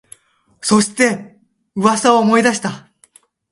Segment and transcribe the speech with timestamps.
[0.61, 1.37] そして、
[1.75, 2.89] 噂を思い出した